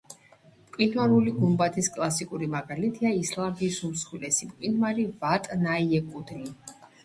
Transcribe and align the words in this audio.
მყინვარული 0.69 1.33
გუმბათის 1.41 1.89
კლასიკური 1.97 2.49
მაგალითია 2.55 3.13
ისლანდიის 3.21 3.79
უმსხვილესი 3.93 4.51
მყინვარი 4.51 5.09
ვატნაიეკუდლი. 5.23 6.55